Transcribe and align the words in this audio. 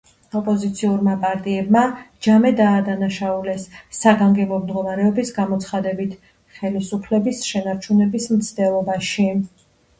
ოპოზიციურმა 0.37 1.11
პარტიებმა 1.25 1.83
ჯამე 2.27 2.51
დაადანაშაულეს 2.61 3.67
საგანგებო 3.99 4.59
მდგომარეობის 4.65 5.31
გამოცხადებით 5.37 6.19
ხელისუფლების 6.59 7.47
შენარჩუნების 7.53 8.31
მცდელობაში. 8.39 9.33